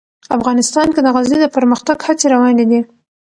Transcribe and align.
افغانستان 0.37 0.87
کې 0.93 1.01
د 1.03 1.07
غزني 1.15 1.37
د 1.41 1.45
پرمختګ 1.55 1.97
هڅې 2.07 2.25
روانې 2.33 2.65
دي. 2.71 2.81